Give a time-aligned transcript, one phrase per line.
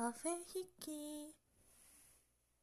[0.00, 1.34] カフェ引き。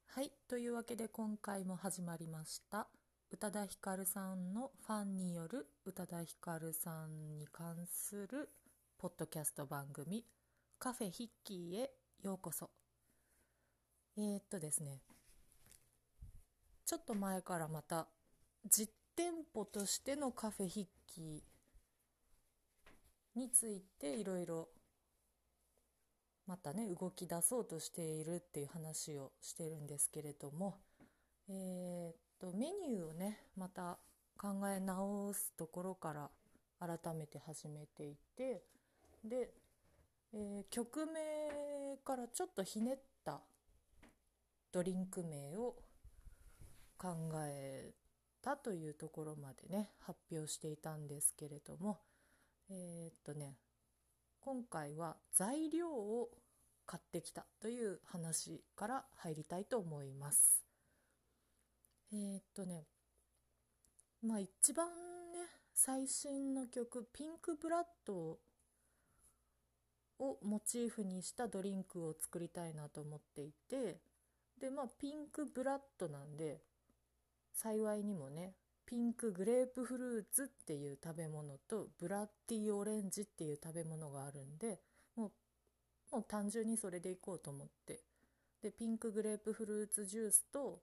[0.08, 0.32] はい。
[0.48, 2.88] というわけで今回も始まりました。
[3.30, 8.50] 宇多田ヒカルさんのファンによる宇多田ヒカルさんに関する
[8.98, 10.26] ポッドキャスト番組
[10.80, 11.92] カフェヒッキーへ
[12.24, 12.72] ようこそ。
[14.18, 15.04] えー、っとですね。
[16.88, 18.08] ちょっと前からまた
[18.68, 21.44] 実店舗としてのカフェ筆記
[23.36, 24.70] についていろいろ
[26.48, 30.80] またね動き出そうとしているっていう話をしてるんですけれども。
[31.50, 33.98] えー、とメニューをねまた
[34.38, 36.30] 考え直すところから
[36.80, 38.64] 改めて始めていて
[39.24, 39.54] で、
[40.34, 43.40] えー、曲名からちょっとひねった
[44.72, 45.76] ドリンク名を
[46.98, 47.94] 考え
[48.42, 52.00] たというところまでね発表していたんですけれども。
[52.70, 53.56] えー、っとね
[54.48, 56.30] 今回は材料を
[56.86, 60.64] 買ってきたという話から入りたいと思います。
[62.14, 62.86] えー、っとね
[64.24, 64.88] まあ一番
[65.34, 68.40] ね最新の曲「ピンクブラッド」
[70.18, 74.00] をモチーフにしたドリンクを作りたいなと思っていて
[74.58, 76.62] でまあピンクブラッドなんで
[77.52, 78.54] 幸いにもね
[78.88, 84.80] ピンクグレープフルーツっていう食べ物とブラッディオレンジっていう食べ物があるんで
[85.18, 85.28] も
[86.12, 88.00] うもう単純にそれでいこうと思って。
[88.64, 90.80] でピンクグレープフルーツジュースと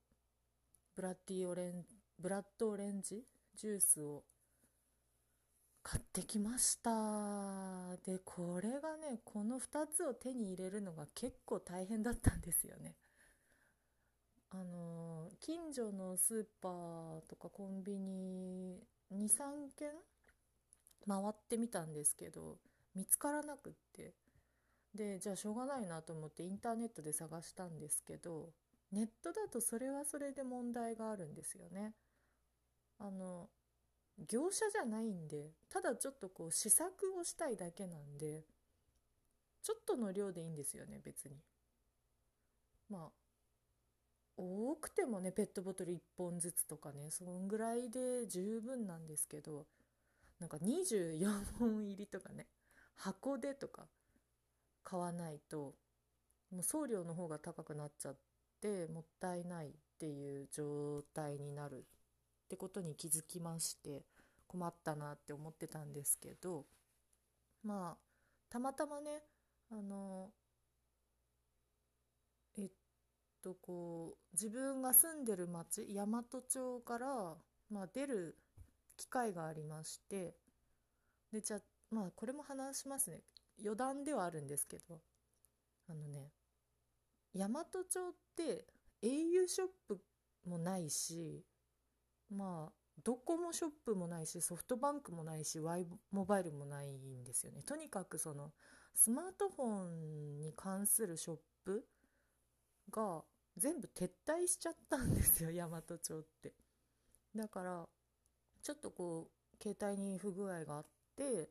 [0.95, 1.85] ブラッディオレン
[2.21, 3.25] ブラッドオレンジ
[3.57, 4.23] ジュースを
[5.83, 7.97] 買ってきました。
[8.05, 12.95] でこれがねこの2つを手に入れるのが結構大変だったんですよね。
[14.51, 18.79] あの近所のスーパーとかコンビニ
[19.13, 19.91] 23軒
[21.07, 22.57] 回ってみたんですけど
[22.95, 24.15] 見つからなくって
[24.95, 28.51] でじゃあしょうがないなと思ってインターネットで探したんですけど
[28.93, 31.95] ネットだとそれはそれで問題があるんですよね。
[33.01, 33.49] あの
[34.29, 38.45] 業者じゃないんでただちょっとこう試作をしたいだけなんで
[39.63, 41.37] ちょっとの量でいいんですよね別に。
[42.89, 43.24] まあ
[44.37, 49.67] 多くてもねペットボトル1本ずつとかねそんぐらいで十分なんですけど
[50.41, 52.47] なんか24本入りとかね
[52.97, 53.87] 箱でとか
[54.83, 55.75] 買わないと
[56.51, 58.17] もう送料の方が高くなっちゃっ
[58.61, 64.05] てもったいないっていう状態になるってことに気づきまして
[64.47, 66.65] 困ったなって思ってたんですけど
[67.65, 67.97] まあ
[68.51, 69.23] たまたまね
[69.71, 70.31] あの
[72.57, 72.71] えっ
[73.45, 77.35] とこう自分が住んでる町大和町から、
[77.71, 78.39] まあ、出る
[78.97, 80.35] 機会がありまして
[81.31, 81.61] でじゃあ
[81.91, 83.21] まあこれも話しますね。
[83.63, 85.01] 余談ではあるんですけど
[85.89, 86.33] あのね
[87.35, 88.65] 大和町って
[89.03, 90.01] au ショップ
[90.49, 91.45] もないし
[92.31, 92.73] まあ
[93.05, 97.63] ドコモショップもないしソフトバンクもないし Y モバイルもないんですよね。
[97.63, 98.53] とにかくその
[98.95, 101.85] スマートフォンに関するショップ
[102.91, 103.25] が
[103.57, 106.53] 全部撤退しちゃったんですよ 大和町って。
[107.35, 107.89] だから
[108.63, 111.51] ちょっとこう携帯に不具合があって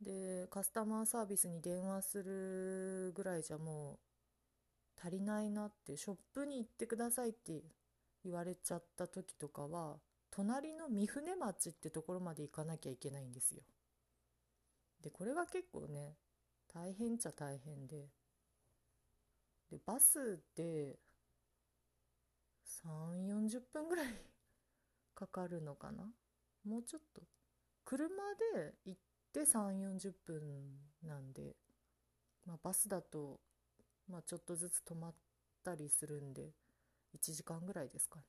[0.00, 3.98] でカスタマーサービスに電話するぐらいじゃもう
[5.00, 7.62] 足りないなってショップに行ってくださいって
[8.24, 9.98] 言われちゃった時とかは
[10.30, 13.62] 隣の三船町ってところまで行かなきゃいけないんですよ。
[15.02, 16.16] でこれが結構ね
[16.72, 18.08] 大変っちゃ大変で。
[19.70, 20.98] でバスで
[22.84, 24.06] 3 4 0分ぐらい
[25.14, 26.04] かかるのかな？
[26.64, 27.22] もうちょっと。
[27.84, 28.08] 車
[28.54, 29.00] で行っ
[29.32, 30.40] て3 4 0分
[31.02, 31.54] なんで、
[32.46, 33.40] まあ、バスだと、
[34.08, 35.14] まあ、ちょっとずつ止まっ
[35.62, 36.52] たりするんで
[37.14, 38.24] 1時間ぐらいですかね。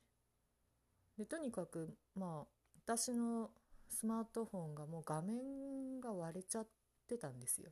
[1.17, 2.47] でとにかくまあ
[2.85, 3.49] 私の
[3.89, 6.67] スマートフォンがもう画面が割れちゃっ
[7.07, 7.71] てたんですよ。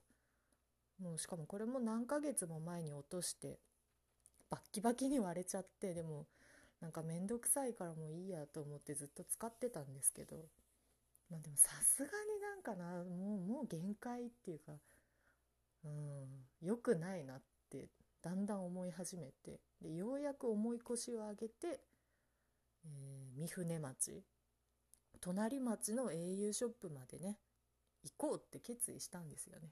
[1.02, 3.60] もうしかもこれも何ヶ月も前に落として
[4.50, 6.28] バッキバキに割れちゃってでも
[6.84, 10.36] なんか面倒くさいからもういいやと思ってずっと使ってたんですけど
[11.32, 14.74] まあでもさすがになんかなもうもう限界っていうか
[15.86, 17.42] うん良くないなっ
[17.72, 17.88] て
[18.22, 21.80] だんだん思い始めてでようやく重い腰を上げて、
[22.86, 24.22] えー、三船町
[25.22, 27.38] 隣町の au ショップまでね
[28.04, 29.70] 行こうって決意したんですよね。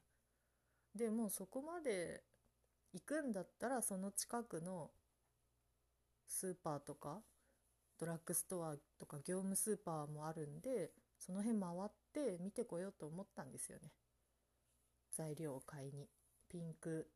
[0.95, 2.23] でもうそこまで
[2.93, 4.91] 行くんだったらその近くの
[6.31, 7.19] スーパーとか
[7.99, 13.91] ドラッグストアとか業務スーパーもあるんでその辺回って見てこようと思ったんですよね。
[15.11, 16.07] 材料を買いに。
[16.49, 17.07] ピンク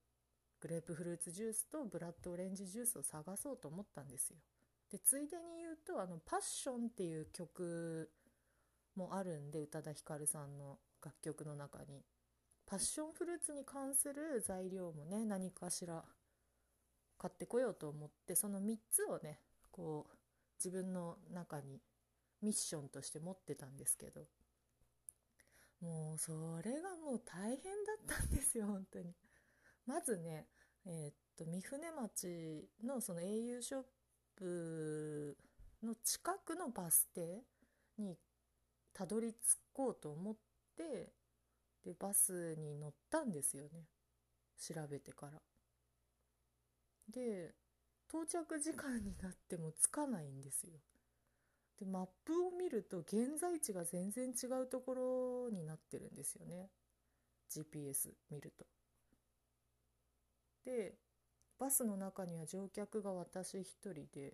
[0.61, 4.37] グレープフルーツジュースとブラッドオレンジジュースを探そうと思ったんですよ。
[4.91, 8.11] でついでに言うとあの「パッション」っていう曲
[8.95, 12.03] もあるんで宇多田ヒカルさんの楽曲の中に。
[12.65, 16.03] パッションフルーツに関する材料もね何かしら
[17.25, 19.39] 買ってこようと思ってその3つをね
[19.71, 20.13] こう
[20.63, 21.81] 自分の中に
[22.43, 24.21] ミッションとして持ってたんですけど
[25.81, 26.31] もうそ
[26.63, 27.59] れがもう大変だ
[28.15, 29.15] ったんですよ本当に。
[29.87, 30.45] まずね
[30.85, 33.81] えー、っと三船町のその au ショッ
[34.35, 35.35] プ
[35.83, 37.41] の近くのバス停
[37.97, 38.19] に
[38.93, 39.37] たどり着
[39.73, 40.35] こうと思っ
[40.77, 41.11] て
[41.83, 43.87] でバスに乗ったんですよね。
[44.59, 45.41] 調べてから。
[47.09, 47.55] で
[48.09, 50.79] 到着時間になっても着かないんですよ。
[51.79, 56.69] でマップを見ると現在地が全然違うところになってるんですよね。
[57.49, 58.65] GPS 見ると。
[60.65, 60.97] で
[61.59, 64.33] バスの中には乗客が私一人で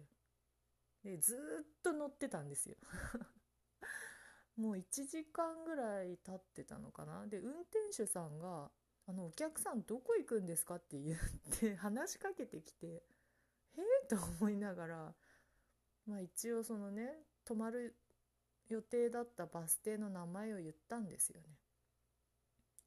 [1.03, 1.37] でずっ
[1.83, 2.75] と乗ってたんですよ。
[4.55, 7.25] もう1時間ぐらい経ってたのかな。
[7.27, 8.71] で運転手さんが
[9.07, 11.19] 「あのお客さんどこ行くんですか?」って言っ
[11.59, 12.87] て話しかけてきて
[13.77, 15.15] 「へえ?」と思いながら
[16.05, 17.95] まあ一応そのね泊まる
[18.67, 21.57] 予定だったバス停の名前を言ったんですよね。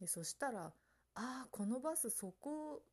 [0.00, 0.66] でそしたら
[1.14, 2.84] 「ああこのバスそこ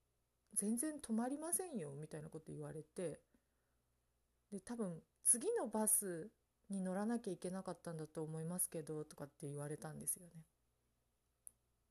[0.53, 3.21] 全然止まりませんよ」みたいなこと言われて
[4.51, 6.29] で多分次のバス
[6.69, 10.45] に乗らなきゃいけなかったんだと思いますけどとかって言われたんですよね。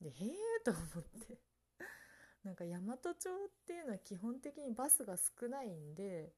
[0.00, 1.38] でへえと思って
[2.44, 6.32] なんか大和町っていうのは基本的にバスが少ないんで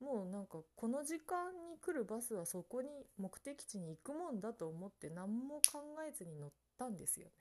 [0.00, 7.32] もうなんかこの時間に来るバスはそこに目的地に行くもんだと思って何も考えずに乗ったんですよね。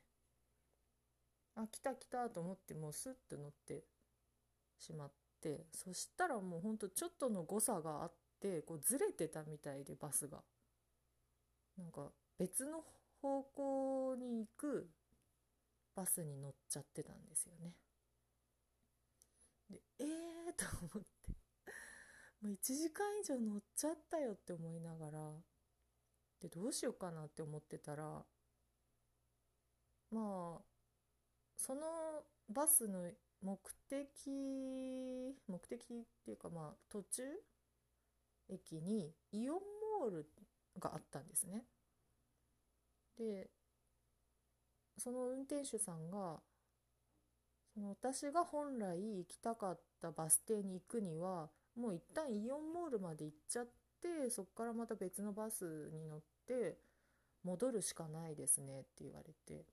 [1.56, 3.86] あ来た来たと思ってもうスッと乗って
[4.77, 5.12] しまっ
[5.42, 10.44] てそしたらもうほんとちょっとの誤差があってこうずれてたみたいでバスが。
[11.77, 12.86] なんか別の
[13.22, 14.89] 方向に行く
[15.95, 17.75] バスに乗っちゃってたんですよね。
[19.69, 20.65] でえー と
[20.95, 21.31] 思って
[22.42, 25.33] もう1時間以上乗っちゃったよって思いながら
[26.39, 28.24] でどうしようかなって思ってたら
[30.12, 30.65] まあ
[31.57, 31.81] その
[32.50, 33.59] バスの目
[33.89, 37.24] 的目的っていうかまあ途中
[38.50, 39.59] 駅にイオン
[40.01, 40.30] モール
[40.80, 41.65] があったんですね。
[43.18, 43.50] で
[44.97, 46.39] その運転手さんが
[47.74, 53.65] その私が本来行きたかったバス停に行くにはもう一旦イオンモールまで行っちゃっ
[54.01, 56.77] てそこからまた別のバスに乗って
[57.44, 59.65] 戻るしかないですねって言われて。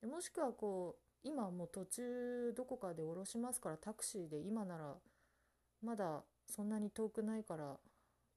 [0.00, 4.94] でもしくはこう今もう途中どこかで降ろしますからタクシーで今なら
[5.82, 7.76] まだそんなに遠くないから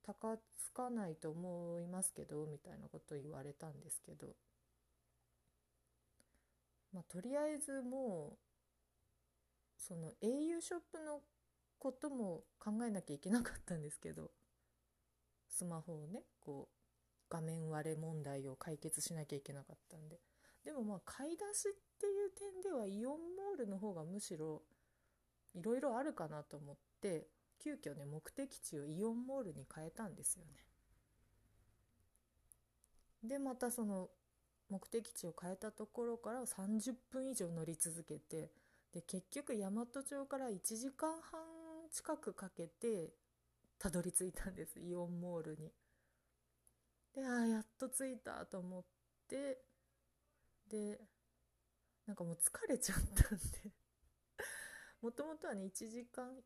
[0.03, 4.35] 高つかないと思いますけどみたいなこと言われたんですけど。
[6.94, 11.21] まあとりあえずもうその au ショップの
[11.77, 14.31] ことも考えなきゃいけなかったんですけど
[15.47, 16.75] スマホをねこう
[17.30, 20.19] 画面割れ問題を解決しなきゃいけなかったんで
[20.65, 24.62] でもまあ買い出しっていう点ではイオンモールの方がむしろ
[25.56, 27.28] いろいろあるかなと思って
[27.64, 30.52] 急遽ね目的地をイオンモールに変えたんですよね。
[33.23, 34.09] でまたその
[34.69, 38.52] 目的地を変えたところから30分以上乗り続けて
[38.94, 41.42] で結局大和町から1時間半
[41.92, 43.14] 近くかけて
[43.80, 45.71] たどり着いたんですイオンモールに。
[47.16, 48.83] でああやっと着いたと思っ
[49.28, 49.57] て
[50.69, 50.99] で
[52.06, 53.71] なんかもう疲れちゃったんで
[55.02, 56.38] もともとはね1時間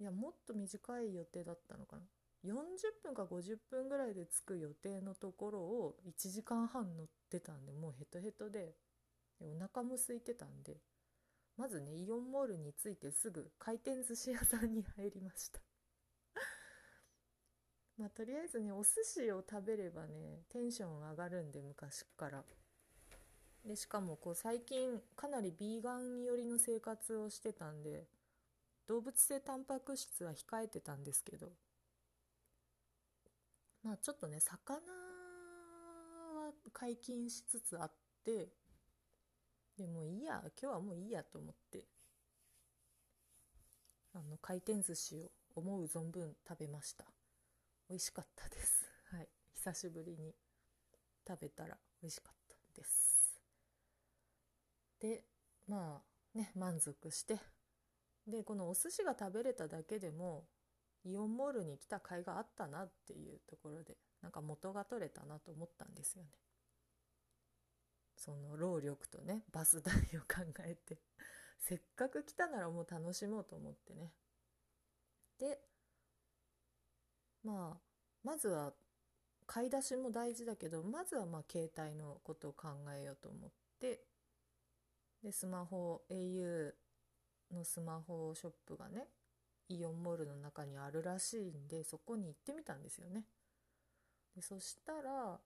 [0.00, 2.06] いやもっと短い予定だったのかな
[2.44, 8.74] 40分か50分ぐらいで着く予定のところを1時間半乗ってたんでもうヘトヘトで
[9.40, 10.76] お腹も空いてたんで
[11.56, 15.60] まずねイオンモールに着いてすぐ回転寿司屋さんに入りました。
[17.98, 22.44] まあとりあえずねお寿司を食べればねテンション上がるんで昔から。
[23.64, 28.06] でしかもこう最近かなりビーガン寄りの生活をしてたんで
[28.86, 31.52] 動物性タンパク質は控えてたんですけど
[33.82, 37.92] まあちょっとね魚は解禁しつつあっ
[38.24, 38.48] て
[39.76, 41.84] でもいいや今日はもういいやと思って
[44.14, 47.04] あの回転寿司を思う存分食べました。
[47.88, 48.84] 美味しかったです。
[49.12, 49.28] はい。
[49.54, 50.34] 久しぶりに
[51.26, 53.40] 食べたら美味しかったです。
[55.00, 55.22] で
[55.68, 56.00] ま
[56.34, 57.38] あね満足して。
[58.26, 60.44] でこのお寿司が食べれただけでも
[61.04, 66.30] イオンモールに来た甲斐があったなっていうところでなんか元が取れたなと思ったんですよね。
[68.16, 70.98] その労力とねバス代を考えて
[71.60, 74.12] せっかく来たならもう楽しもうと思ってね
[75.38, 75.60] で
[77.44, 77.80] まあ
[78.24, 78.74] まずは
[79.46, 84.04] 買い出しも大事だけどまずはまあ携帯のことを考えようと思って
[85.22, 86.74] でスマホ au
[87.52, 89.08] のスマホショップがね
[89.68, 93.24] イオンモールの中にあるらしいんでそこに行ってみたんですよね。
[94.34, 95.38] でそしたら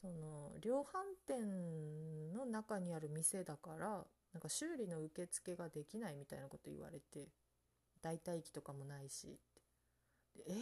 [0.00, 0.84] その量販
[1.26, 7.28] 店の中にある店だからなんか修理の受付ができないみたいなこと言われて
[8.00, 9.38] 代替機とかもないし
[10.34, 10.52] でえ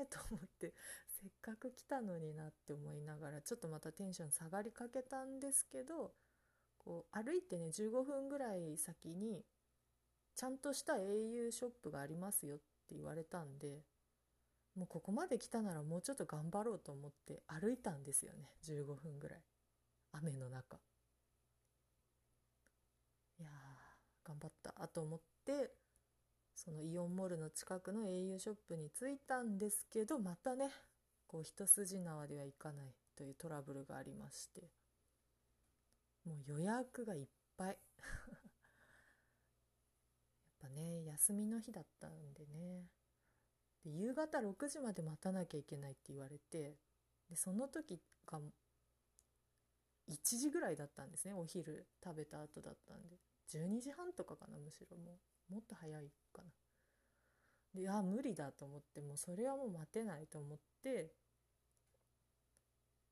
[0.00, 0.74] えー、と思って
[1.20, 6.12] せっかく来たのになって思いながらちょっとまたテンション下がりかけたんですけど
[6.78, 9.44] こう歩いてね15分ぐらい先に
[10.38, 13.82] ちゃんとした au ショップがありますよって言われたんで
[14.76, 18.52] もうここまで来たならもうちょっと頑張ろうと思って歩いたんですよね。
[18.64, 19.40] 15分ぐらい。
[20.12, 20.78] 雨の中。
[23.40, 24.86] いやー頑張った。
[24.86, 25.72] と思って
[26.54, 30.70] そのイオンモールの近くの au ショップに着いたんですけどまたね
[31.26, 34.70] こう一筋縄ではいかないというトラブルがありまして。
[36.24, 37.26] もう予約がいっ
[37.56, 37.78] ぱい。
[40.78, 42.86] ね休みの日だったんでね。
[43.84, 46.76] で夕方6時まで待たなきゃいけないって言われて
[47.28, 48.40] でその時が
[50.08, 51.34] 1時ぐらいだったんですね。
[51.34, 53.16] お昼食べた後だったんで。
[53.50, 55.18] 12時半とかかなむしろも
[55.50, 55.52] う。
[55.54, 56.50] もっと早いかな。
[57.74, 61.12] であ無理だと思ってもうそれはもう待てないと思って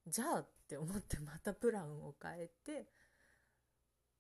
[0.07, 2.87] じゃあって思ってまたプランを変えて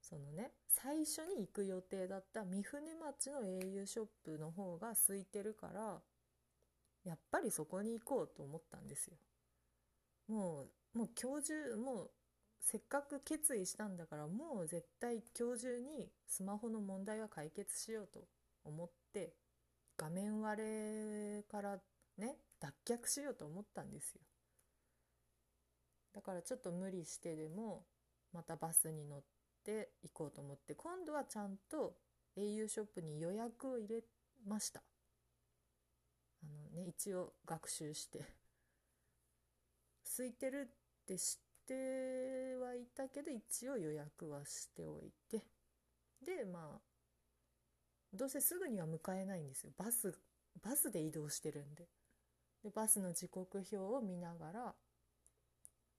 [0.09, 6.01] そのね最初に行く予定だった三船町の au ショップの方が空いてるから
[7.05, 9.17] やっぱりそこに行こうと思ったんですよ。
[10.29, 12.11] もうもう今日中もう
[12.61, 18.21] せっかく決意したんだからもう絶対今日中にスマホの問題は解決しようと
[18.65, 19.35] 思って
[19.97, 21.79] 画面割れから
[22.19, 24.21] ね脱却しようと思ったんですよ
[26.15, 27.85] だからちょっと無理してでも
[28.33, 29.36] またバスに乗って
[30.03, 31.97] 行こうと思って今度はちゃんと
[32.37, 34.03] au ショップに予約を入れ
[34.47, 34.83] ました。
[36.43, 38.25] あのね一応学習して。
[40.17, 45.45] 空いてるって知ってはいたけど一応予約はしておいて。
[46.25, 46.81] でまあ
[48.13, 49.73] どうせすぐには迎えないんですよ。
[49.77, 50.15] バス
[50.63, 51.89] バスで移動してるんで。
[52.63, 54.75] でバスの時刻表を見ながら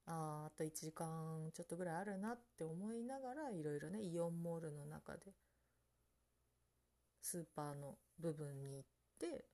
[0.08, 5.34] ああと1時間ちょっとぐらいあるなって思いながらいろいろねイオンモールの中で
[7.22, 9.46] スーパーの部分に行って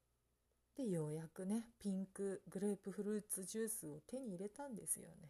[0.77, 5.29] でようやくねピンクグレープフルーツジュースを手に入れたんですよね。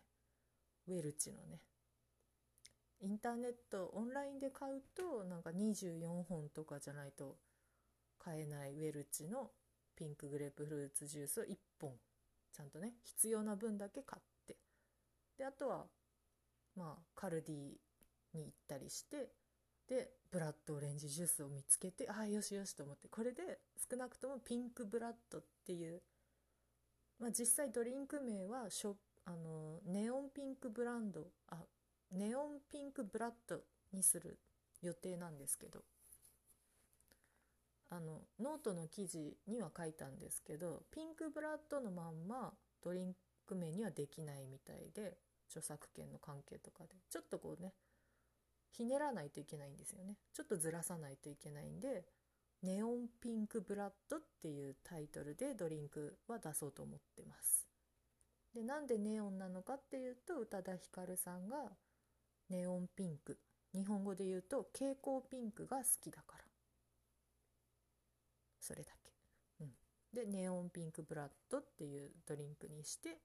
[0.88, 1.60] ウェルチのね。
[3.02, 7.36] インターネットオンラインで買うとなんか24本とかじゃないと
[8.18, 9.52] 買えないウェルチの
[9.96, 11.92] ピンクグレープフルーツジュースを1本
[12.54, 14.33] ちゃんとね必要な分だけ買って
[15.44, 15.84] であとは
[16.78, 17.56] まあカルディ
[18.34, 19.28] に行ったりして
[19.90, 23.60] でブラッドオレンジジュースを見つけてああよしよしと思ってこれで
[23.92, 26.02] 少なくとも Pink Blood っていう、
[27.20, 28.94] まあ、実際ドリンク名はショ
[29.26, 31.58] あのネオンピンクブランドあ
[32.14, 33.58] Neon Pink Blood
[33.92, 34.40] にする
[34.82, 35.82] 予定なんですけど
[37.90, 43.14] あのノートの記事には書いたんですけど Pink Blood のまんまドリン
[43.46, 45.18] ク名にはできないみたいで
[45.54, 47.74] 著作権の関係とかでちょっとこうね
[48.72, 50.18] ひねらないといけないんですよね。
[50.34, 52.06] ちょっとずらさないといけないんで
[52.64, 57.68] ネオンピンクブラッドっていうタイトルでドリンクは出そうと思ってます。
[58.56, 61.58] でなんでネオンなのかっていうと宇多田ヒカルさんが
[62.50, 63.38] ネオンピンク
[63.74, 66.44] 日本語で言うと蛍光ピンクが好きだから。
[68.60, 69.12] それだけ、
[69.60, 69.72] うん、
[70.14, 73.18] でネオンピンクブラッドっていうドリンクにして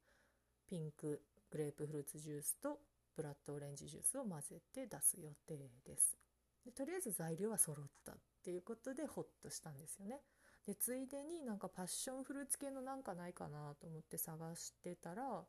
[0.67, 2.79] ピンクグレープフルーツジュースと
[3.17, 6.17] ブラッドオレンジジュースを混ぜて出す予定です。
[6.65, 8.15] でとりあえず材料は揃ったっ
[8.45, 10.21] ていうことでホッとしたんですよね。
[10.67, 15.47] でついでになんかパッションフルーツ系のなんかないかなと思って探してたら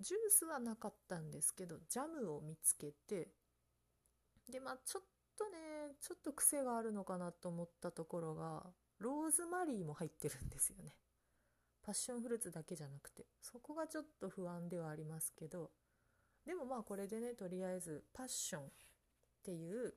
[0.00, 3.28] ジュースはなかったんですけどジャムを見つけて
[4.50, 5.02] でまあちょっ
[5.38, 8.62] とねちょっと癖があるのかなと思ったところが
[8.98, 10.94] ローズマリーも入ってるんですよね。
[11.86, 15.70] パッションフルーツだけじゃなくてそこがちょっと不安ではありますけど
[16.44, 18.68] でもまあこれでねとりあえず「パッション」っ
[19.44, 19.94] ていう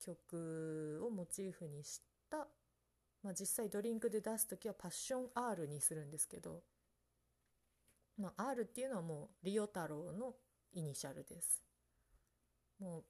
[0.00, 2.48] 曲をモチーフにした、
[3.22, 6.64] まあ、実際ドリンクで出す時はパッション R にするんですけど、
[8.18, 10.34] まあ、R っていうのはもうリオ太郎の
[10.72, 11.62] イニシャルです。
[12.80, 13.04] も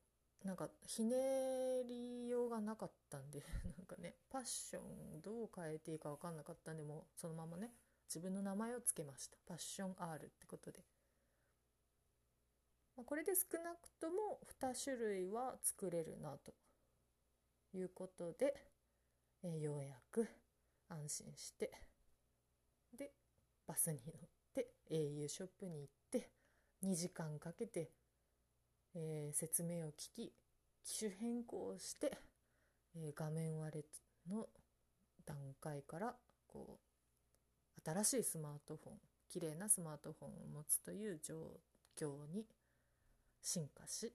[0.45, 3.43] うなんかひねりようがなかったんで
[3.79, 7.73] なんかねパッションどう変えていいか分かんなかったんでもうそのままね
[8.09, 9.37] 自分の名前を付けました。
[9.47, 10.85] パッション R ってことで、
[12.97, 16.53] まあ、これで少なくとも2種類は作れるなと。
[17.79, 18.55] いうことで、
[19.43, 20.29] えー、ようやく
[20.89, 21.71] 安心して。
[22.97, 23.11] で
[23.67, 26.31] バスに乗って au ショップに行って
[26.85, 27.91] 2時間かけて、
[28.95, 30.33] えー、説明を聞き
[30.85, 32.17] 機種変更して、
[32.95, 33.79] えー、画面割
[34.29, 34.47] れの
[35.27, 36.15] 段階から
[36.47, 36.94] こう
[37.85, 38.97] 新しいスマートフォン
[39.29, 41.35] 綺麗なスマートフォンを持つという状
[41.99, 42.47] 況に
[43.43, 44.13] 進化し、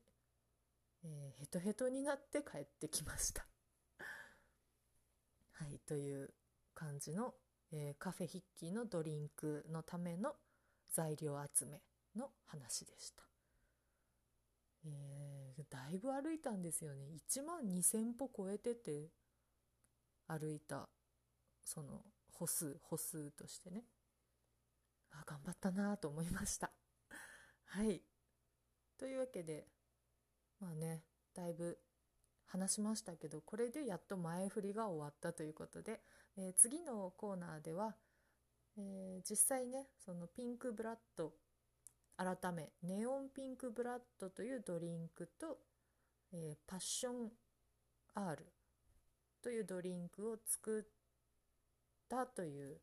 [1.03, 3.45] えー、ヘトヘトになって帰ってきました
[5.53, 6.33] はいという
[6.73, 7.35] 感じの、
[7.71, 10.35] えー、カフェ筆記のドリンクのための
[10.91, 11.81] 材料集め
[12.15, 13.23] の話でした。
[14.85, 17.05] えー、だいぶ歩いたんですよね。
[17.29, 19.11] 1万2000歩超えてて
[20.27, 20.88] 歩いた
[21.63, 22.05] その
[22.39, 23.84] 歩数、歩数としてね。
[25.12, 26.72] あ、頑張ったなと思いました。
[27.65, 28.01] はい。
[28.98, 29.67] というわけで、
[30.60, 31.03] まあね、
[31.34, 31.77] だいぶ
[32.46, 36.01] 話しましたけど、これでやっと前振りが終わったということで、
[36.38, 37.98] えー、次のコーナーでは、
[38.77, 41.34] えー、実際ね、そのピンクブラッド
[42.15, 45.60] 改めネオンピンクブラッドというドリンクと、
[46.31, 47.31] えー、パッション
[48.13, 48.46] R
[49.41, 50.89] というドリンクを作
[52.17, 52.77] ったという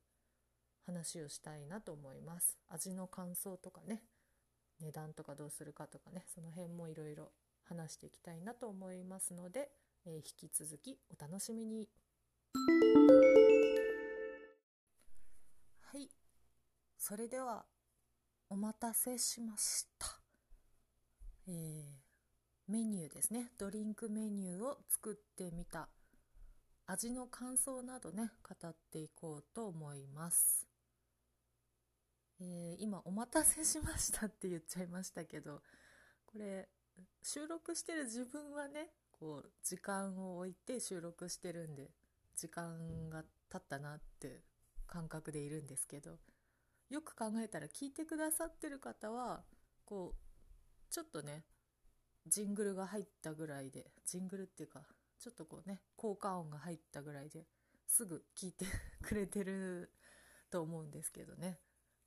[0.87, 4.03] 話をしたいなと思います味の感想とかね
[4.81, 7.33] 値段とかどうするかとかねその辺もいろいろ
[7.65, 9.71] 話していきたいなと思いますので、
[10.07, 11.89] えー、引き続きお楽しみに
[15.81, 16.09] はい
[16.97, 17.65] それでは
[18.49, 20.07] お待たせしました。
[21.49, 23.51] えー、メニューですね。
[23.59, 25.89] ドリンクメニューを作ってみた。
[26.87, 30.67] 味の感想などね、語っていこうと思います。
[32.41, 35.63] えー、今、お待たせしましたって言っちゃいましたけど、
[36.27, 36.69] これ、
[37.23, 41.91] 収録してる自分はね、こう、時間を置いて収録してるんで、
[42.37, 44.43] 時間が経ったなって
[44.87, 46.19] 感覚でいるんですけど、
[46.89, 49.43] よく考えたら聞いてくださってる方は
[49.85, 51.45] こうちょっとね
[52.27, 54.81] ジングルが入ったぐらいでジングルっていうか
[55.19, 57.47] ちょっとこうね効果音が入ったぐらいで
[57.87, 58.65] すぐ聞いて
[59.03, 59.91] くれてる
[60.51, 61.59] と思うんですけどね。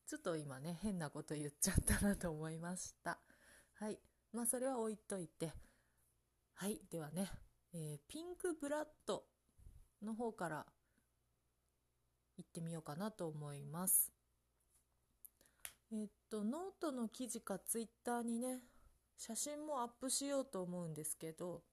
[0.07, 3.19] ちょっと今ね変なこと言っちゃったなと思いました。
[3.75, 3.99] はい。
[4.33, 5.53] まあそれは置いといて。
[6.55, 6.81] はい。
[6.91, 7.29] ではね、
[7.73, 9.23] えー、 Pink Blood
[10.01, 10.65] の方から
[12.37, 14.11] 行ってみようかなと思います。
[15.91, 18.59] えっと、ノートの記事かツイッターにね、
[19.17, 21.63] 写真もアップしようと思うんですけど、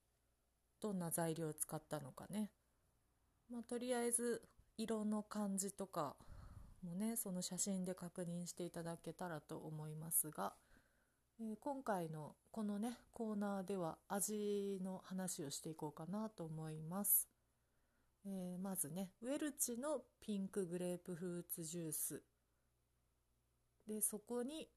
[0.86, 2.50] どんな材料を使ったのかね。
[3.50, 4.42] まあ、とりあえず、
[4.78, 6.14] 色の感じとか
[6.84, 10.52] もね、その写真で確認していただけたらと思いますが、
[11.40, 17.28] えー、今回のこのね、コーナーでは味の話をしていこうかなと思います。
[18.24, 22.22] えー、まずね、ウェルチのピンクグレープフルーツジュース
[23.88, 24.68] でそこに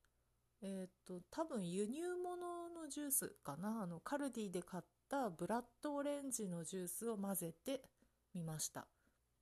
[0.62, 7.82] えっ、と多分輸入物のジュースかなあのカルディで買ったブラッドオレンジのジュースを混ぜて
[8.34, 8.88] みました。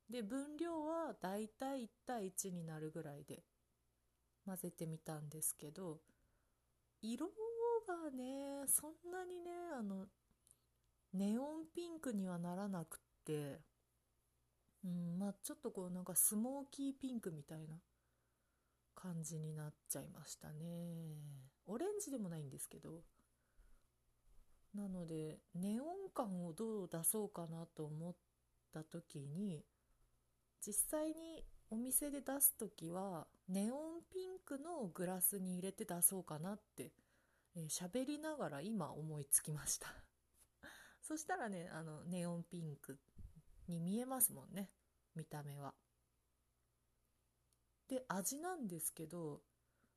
[0.10, 3.44] で分量はだいたい1対1になるぐらいで
[4.46, 6.00] 混ぜてみたんですけど
[7.02, 10.06] 色がねそんなにねあの
[11.14, 13.60] ネオンピンクにはならなくって
[14.86, 17.76] うんまあちょっとこうなんかスモーキーピンクみたいな
[18.96, 20.64] 感じになっちゃいましたね。
[21.66, 23.04] オレンジでもないんですけど
[24.78, 28.16] なのでネオン感をどう出そうかなと思っ
[28.72, 29.66] た時に
[30.66, 33.78] 実際にお店で出す時はネオン
[34.14, 36.92] ピンクのグラスに入れて出そうかなって
[37.70, 39.88] 喋、えー、りながら今思いつきました。
[41.02, 43.00] そしたらねあのネオンピンク
[43.68, 44.72] に見えますもんね
[45.16, 45.74] 見た目は。
[47.88, 49.42] で味なんですけど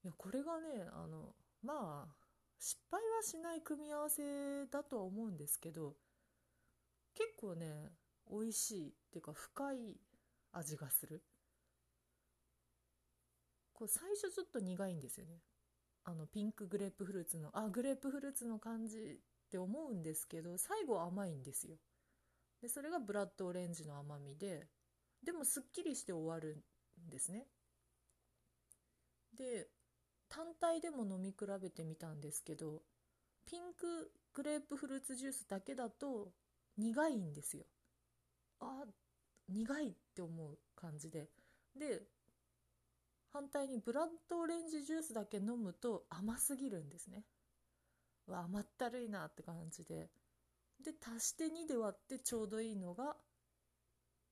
[0.02, 2.19] いやこれがねあのまあ
[2.60, 5.94] 失敗はしない組み合わせだとは思うんですけど
[7.14, 7.90] 結構ね
[8.30, 9.96] 美味しいっていうか深い
[10.52, 11.22] 味がする。
[13.72, 15.40] こう最初ちょっと苦いんですよね。
[16.04, 21.76] あのピンクグレープフルーツのあグレープフルーツの感じって思うんですけど最後甘いんですよ。
[22.60, 24.68] でそれがブラッドオレンジの甘みで
[25.24, 26.62] でもすっきりして終わる
[27.06, 27.46] んですね。
[29.36, 29.68] で
[30.30, 32.82] 単体でも飲み比べてみたんですけど
[33.44, 36.32] ピンクグレープフルーツジュースだけだと
[36.78, 37.64] 苦いんですよ。
[38.60, 38.84] あ
[39.48, 41.28] 苦いって思う感じで。
[41.76, 42.02] で
[43.32, 47.24] 反対にブラッドオレンジジュースだけ飲むと甘すぎるんですね。
[48.26, 50.10] わ甘ったるいなって感じで。
[50.84, 53.16] で足して2で割ってちょうどいいのが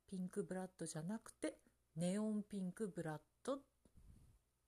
[0.08, 1.58] ピンクブラッドじゃなくて
[1.96, 3.58] ネオンピンクブラッド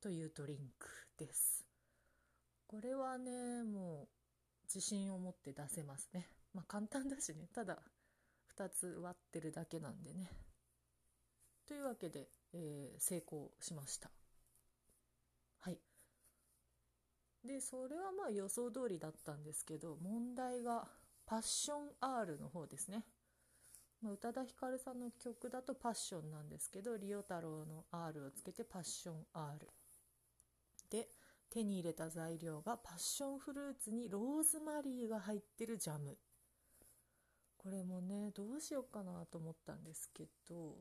[0.00, 0.99] というドリンク。
[1.26, 1.64] です。
[2.66, 4.08] これはねもう
[4.64, 6.28] 自信を持って出せますね。
[6.54, 7.48] まあ簡単だしね。
[7.54, 7.78] ただ
[8.56, 10.30] 2つ割ってるだけなんでね。
[11.66, 14.10] というわけで、えー、成功しました。
[15.60, 15.78] はい。
[17.44, 20.88] でそれはまあ予想通りだったんですけど問題が
[21.26, 23.04] パッション R の方ですね、
[24.02, 29.68] まあ、宇多田ヒカルさんの曲だとパッションなんですけどリオ太郎の R をつけてパッション R
[31.52, 36.16] 手に入れた材料がパッションフルーツにローズマリーが入ってるジャム。
[37.62, 40.78] これもねどうしようかなと思ったんですけど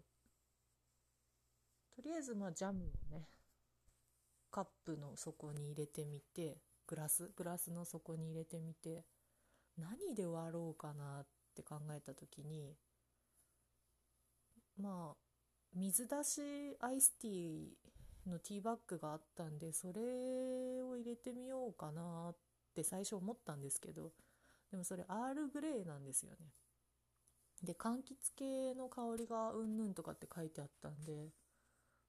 [1.94, 3.28] とりあえずまあジャムをね
[4.50, 9.04] カップの底に入れてみてグラスグラスの底に入れてみて
[9.78, 12.78] 何で割ろうかなって考えた時に
[14.82, 15.16] まあ
[15.76, 16.42] 水出し
[16.80, 17.99] アイスティー
[18.30, 20.02] のティーバッグがあったんでそれ
[20.84, 22.36] を入れてみようかなっ
[22.76, 24.12] て最初思ったんですけど
[24.72, 26.54] でもそれアールグレーなんですよね。
[27.64, 31.30] で柑橘系の香りがうんぬんとかって書いてあったんで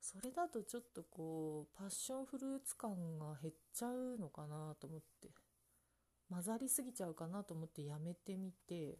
[0.00, 5.30] それだとちょっとこうパッションフルーツ感が減っちゃうのかなと思って
[6.30, 8.98] 混ざりすぎちゃうかなと思ってやめてみて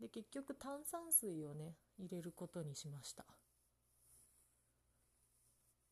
[0.00, 3.24] で結局炭酸水をね入れることにしました。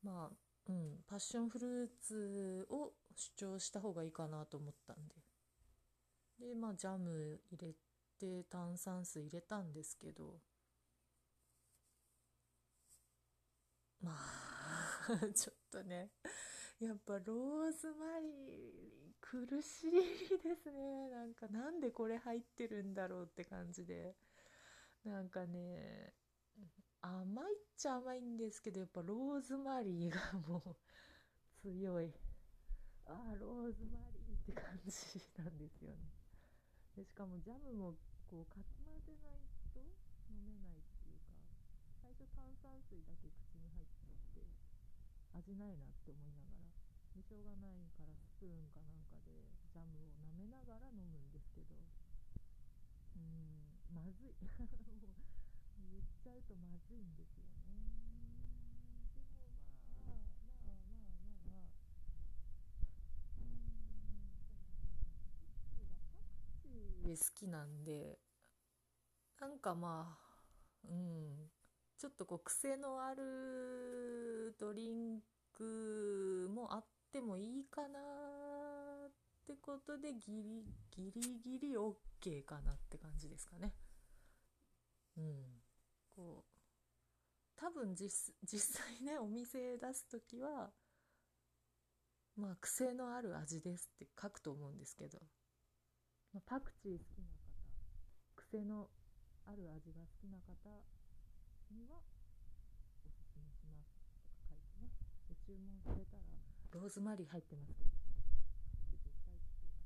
[0.04, 0.36] まあ
[0.68, 5.14] うんパッションフルーツを主張した方がいいかなと思ったんで。
[6.38, 7.74] でまあジャム入れ
[8.20, 10.40] て炭酸水入れたんですけど。
[14.00, 16.10] まあ ちょっとね。
[16.80, 19.92] やっぱローズマリー苦しい
[20.42, 21.08] ですね。
[21.10, 24.16] なんかなんでこれ入ってるんだろうって感じで。
[25.04, 26.14] なんかね
[27.00, 30.76] 甘いっちゃ甘いんですけどやっぱローズマリーがもう
[31.62, 32.12] 強い。
[33.06, 34.92] ああローズマリーって感じ
[35.38, 36.12] なんですよね。
[36.96, 37.94] でしかもジャムも
[38.26, 39.80] こうかき混ぜないと
[40.30, 41.34] 飲めないっていうか
[42.00, 44.46] 最初炭酸水だけ口に入っちゃって
[45.32, 46.72] 味ないなって思いながら
[47.14, 51.74] でしょうがないからスプーンかなんかでジャムを舐めながら飲むんですけど
[53.16, 54.34] うーんまずい。
[54.42, 54.48] も
[55.10, 55.13] う
[55.94, 57.72] 言っちゃうとまずいんですよね
[59.96, 60.16] でも
[60.66, 61.74] まあまあまあまあまあ
[63.38, 63.64] うん
[65.72, 68.18] そのパクチーがパクチー好きなんで
[69.40, 71.50] なんかまあうん
[71.98, 75.20] ちょっとこう癖のあるドリン
[75.52, 77.98] クもあってもいいかな
[79.08, 79.12] っ
[79.46, 83.72] てことでギリギリギリ OK かなって感じですかね。
[85.16, 85.63] うん。
[86.16, 90.72] こう多分実実際ねお店出す時は
[92.36, 95.18] まあ癖のある味ですって書くと思うんですけど、
[96.32, 97.34] まあ、パクチー好きな方
[98.36, 98.88] 癖の
[99.46, 100.82] ある味が好きな方
[101.70, 102.00] には
[103.06, 104.08] おすすめしますとか
[104.48, 104.90] 書いてね。
[105.28, 106.22] で注文されたら
[106.72, 107.28] ローズマリー。
[107.28, 107.90] 入ってますけど
[108.90, 109.84] 絶対聞こうかなと思って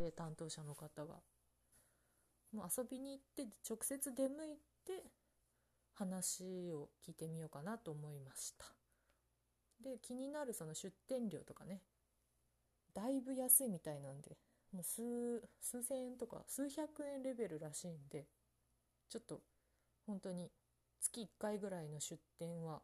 [0.02, 1.16] で担当者の方が
[2.54, 5.04] もう遊びに行って直接出向いて
[5.94, 8.66] 話を聞いてみようかなと思いました。
[9.84, 11.82] で気になるその出店料とかね。
[12.94, 14.36] だいぶ安いみたいなんで
[14.74, 15.02] もう数
[15.62, 18.26] 数千円とか数百円レベルらしいんで
[19.10, 19.40] ちょっと
[20.06, 20.52] 本当に
[21.00, 22.82] 月1回ぐらいの出店は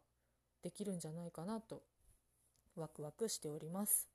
[0.62, 1.82] できるんじゃないかなと
[2.74, 4.08] ワクワクしております。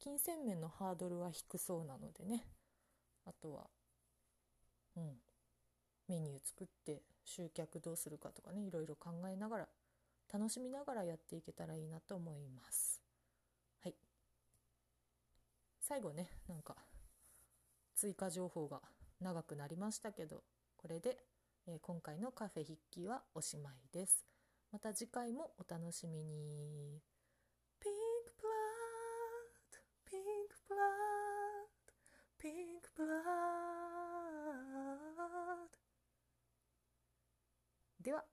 [0.00, 2.44] 金銭面のハードルは低そうなのでね。
[3.26, 3.66] あとは
[4.96, 5.20] うん。
[6.08, 9.68] メニュー作って集客どうするかとかねいろいろ考えながら
[10.32, 13.00] 楽しみながらやっていけたらいいなと思います。
[13.80, 13.94] はい。
[15.80, 16.74] 最後ねなんか
[17.94, 18.80] 追加情報が
[19.20, 20.42] 長くなりましたけど
[20.76, 21.18] これで、
[21.68, 24.24] えー、今回のカフェ筆記はおしまいです。
[24.72, 27.00] また次回もお楽しみに
[27.78, 27.92] ピン
[28.26, 29.78] クプラッド
[30.10, 30.86] ピンクプラッ
[31.86, 31.94] ド
[32.38, 32.48] ピ
[33.00, 33.22] ンクプラッ
[35.58, 35.70] ド
[38.02, 38.24] では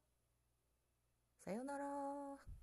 [1.45, 2.56] さようなら。